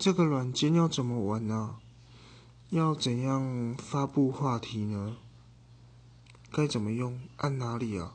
[0.00, 1.76] 这个软件要怎么玩呢？
[2.70, 5.18] 要怎样发布话题呢？
[6.50, 7.20] 该怎么用？
[7.36, 8.14] 按哪里啊？